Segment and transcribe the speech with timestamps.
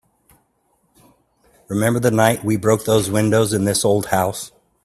[1.67, 4.51] Remember the night we broke the windows in this old house?